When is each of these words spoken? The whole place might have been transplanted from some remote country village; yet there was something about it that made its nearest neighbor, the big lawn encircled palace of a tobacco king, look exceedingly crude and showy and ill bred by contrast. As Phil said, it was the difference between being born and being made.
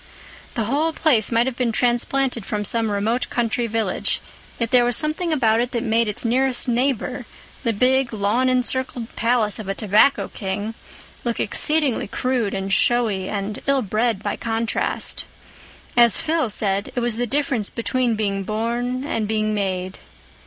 The 0.55 0.63
whole 0.63 0.93
place 0.93 1.31
might 1.31 1.45
have 1.45 1.55
been 1.55 1.71
transplanted 1.71 2.43
from 2.43 2.65
some 2.65 2.89
remote 2.89 3.29
country 3.29 3.67
village; 3.67 4.19
yet 4.57 4.71
there 4.71 4.83
was 4.83 4.97
something 4.97 5.31
about 5.31 5.59
it 5.59 5.69
that 5.73 5.83
made 5.83 6.07
its 6.07 6.25
nearest 6.25 6.67
neighbor, 6.67 7.27
the 7.61 7.71
big 7.71 8.11
lawn 8.11 8.49
encircled 8.49 9.15
palace 9.15 9.59
of 9.59 9.67
a 9.69 9.75
tobacco 9.75 10.27
king, 10.27 10.73
look 11.23 11.39
exceedingly 11.39 12.07
crude 12.07 12.55
and 12.55 12.73
showy 12.73 13.29
and 13.29 13.61
ill 13.67 13.83
bred 13.83 14.23
by 14.23 14.35
contrast. 14.35 15.27
As 15.95 16.17
Phil 16.17 16.49
said, 16.49 16.91
it 16.95 16.99
was 16.99 17.17
the 17.17 17.27
difference 17.27 17.69
between 17.69 18.15
being 18.15 18.43
born 18.43 19.03
and 19.05 19.27
being 19.27 19.53
made. 19.53 19.99